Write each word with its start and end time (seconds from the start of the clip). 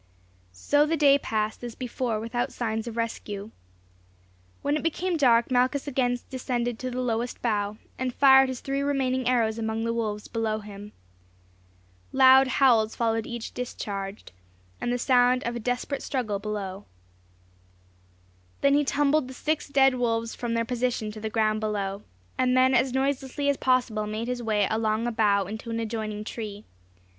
So 0.51 0.87
the 0.87 0.97
day 0.97 1.19
passed 1.19 1.63
as 1.63 1.75
before 1.75 2.19
without 2.19 2.51
signs 2.51 2.87
of 2.87 2.97
rescue. 2.97 3.51
When 4.63 4.75
it 4.75 4.81
became 4.81 5.15
dark 5.15 5.51
Malchus 5.51 5.87
again 5.87 6.17
descended 6.31 6.79
to 6.79 6.89
the 6.89 7.01
lowest 7.03 7.39
bough, 7.43 7.77
and 7.99 8.11
fired 8.11 8.49
his 8.49 8.61
three 8.61 8.81
remaining 8.81 9.27
arrows 9.27 9.59
among 9.59 9.83
the 9.83 9.93
wolves 9.93 10.27
below 10.27 10.57
him. 10.57 10.93
Loud 12.11 12.47
howls 12.47 12.95
followed 12.95 13.27
each 13.27 13.53
discharge, 13.53 14.25
and 14.81 14.91
the 14.91 14.97
sound 14.97 15.43
of 15.43 15.55
a 15.55 15.59
desperate 15.59 16.01
struggle 16.01 16.39
below. 16.39 16.85
Then 18.61 18.73
he 18.73 18.83
tumbled 18.83 19.27
the 19.27 19.35
six 19.35 19.67
dead 19.69 19.93
wolves 19.93 20.33
from 20.33 20.55
their 20.55 20.65
position 20.65 21.11
to 21.11 21.19
the 21.19 21.29
ground 21.29 21.59
below, 21.59 22.01
and 22.39 22.57
then 22.57 22.73
as 22.73 22.91
noiselessly 22.91 23.49
as 23.49 23.57
possible 23.57 24.07
made 24.07 24.27
his 24.27 24.41
way 24.41 24.65
along 24.71 25.05
a 25.05 25.11
bough 25.11 25.45
into 25.45 25.69
an 25.69 25.79
adjoining 25.79 26.23
tree. 26.23 26.65